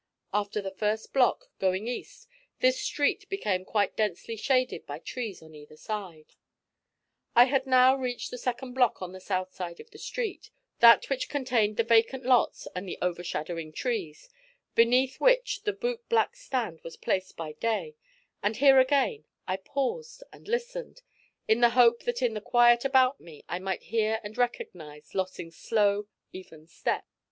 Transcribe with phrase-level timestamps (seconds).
[0.33, 2.27] After the first block, going east,
[2.59, 6.33] this street became quite densely shaded by the trees on either side.
[7.35, 11.07] I had now reached the second block on the south side of the street, that
[11.11, 14.27] which contained the vacant lots and the overshadowing trees,
[14.73, 17.95] beneath which the bootblack's stand was placed by day;
[18.41, 21.03] and here again I paused and listened,
[21.47, 25.57] in the hope that in the quiet about me I might hear and recognise Lossing's
[25.57, 27.05] slow, even step.